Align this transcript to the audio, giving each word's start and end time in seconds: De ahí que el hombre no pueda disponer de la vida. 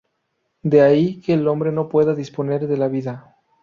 De 0.63 0.81
ahí 0.81 1.21
que 1.21 1.33
el 1.35 1.47
hombre 1.47 1.71
no 1.71 1.87
pueda 1.87 2.15
disponer 2.15 2.67
de 2.67 2.75
la 2.75 2.87
vida. 2.87 3.35